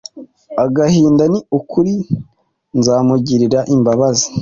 agahinda 0.63 1.23
ni 1.31 1.39
ukuri 1.57 1.93
nzamugirira 2.77 3.59
imbabazi 3.75 4.27